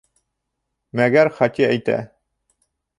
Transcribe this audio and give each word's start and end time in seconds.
Мәгәр 1.01 1.31
Хати 1.37 1.69
әйтә... 1.71 2.03